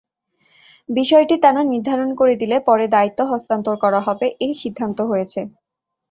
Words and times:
বিষয়টি 0.89 1.35
তাঁরা 1.43 1.61
নির্ধারণ 1.71 2.09
করে 2.15 2.33
দিলে 2.41 2.57
পরে 2.67 2.85
দায়িত্ব 2.87 3.19
হস্তান্তর 3.31 3.75
করা 3.83 3.99
হবে—এ 4.07 4.47
সিদ্ধান্ত 4.61 4.99
হয়েছে। 5.11 5.41